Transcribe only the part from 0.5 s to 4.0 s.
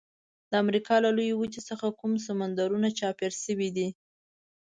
امریکا له لویې وچې څخه کوم سمندرونه چاپیر شوي دي؟